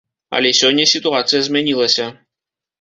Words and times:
Але 0.37 0.49
сёння 0.61 0.87
сітуацыя 0.93 1.41
змянілася. 1.51 2.11